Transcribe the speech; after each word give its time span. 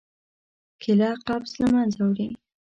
کېله 0.81 1.09
قبض 1.27 1.51
له 1.61 1.67
منځه 1.73 1.99
وړي. 2.09 2.29